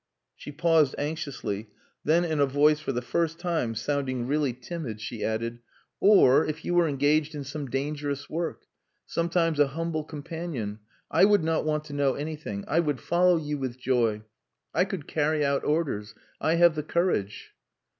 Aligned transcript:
She 0.35 0.51
paused 0.51 0.95
anxiously, 0.97 1.69
then 2.03 2.25
in 2.25 2.39
a 2.39 2.47
voice 2.47 2.79
for 2.79 2.91
the 2.91 3.03
first 3.03 3.37
time 3.37 3.75
sounding 3.75 4.25
really 4.25 4.51
timid, 4.51 4.99
she 4.99 5.23
added 5.23 5.59
"Or 5.99 6.43
if 6.43 6.65
you 6.65 6.73
were 6.73 6.87
engaged 6.87 7.35
in 7.35 7.43
some 7.43 7.67
dangerous 7.69 8.27
work. 8.27 8.63
Sometimes 9.05 9.59
a 9.59 9.67
humble 9.77 10.03
companion 10.03 10.79
I 11.11 11.25
would 11.25 11.43
not 11.43 11.65
want 11.65 11.83
to 11.83 11.93
know 11.93 12.15
anything. 12.15 12.63
I 12.67 12.79
would 12.79 12.99
follow 12.99 13.37
you 13.37 13.59
with 13.59 13.77
joy. 13.77 14.23
I 14.73 14.85
could 14.85 15.05
carry 15.07 15.45
out 15.45 15.63
orders. 15.63 16.15
I 16.41 16.55
have 16.55 16.73
the 16.73 16.81
courage." 16.81 17.51